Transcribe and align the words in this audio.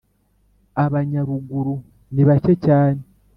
abanyaruguru 0.83 1.73
ni 2.13 2.23
bake 2.27 2.53
cyane 2.65 3.01